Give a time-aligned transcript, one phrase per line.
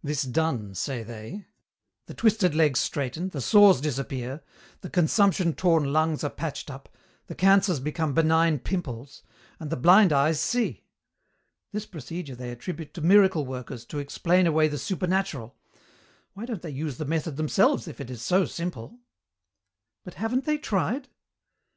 [0.00, 1.44] This done say they
[2.06, 4.40] the twisted legs straighten, the sores disappear,
[4.80, 6.88] the consumption torn lungs are patched up,
[7.26, 9.24] the cancers become benign pimples,
[9.58, 10.84] and the blind eyes see.
[11.72, 15.56] This procedure they attribute to miracle workers to explain away the supernatural
[16.34, 19.00] why don't they use the method themselves if it is so simple?"
[20.04, 21.08] "But haven't they tried?"